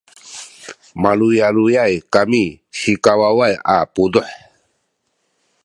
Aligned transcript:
maluyaluyay 1.01 1.93
kami 2.13 2.43
sikawaway 2.79 3.53
a 3.75 3.77
puduh 3.93 4.27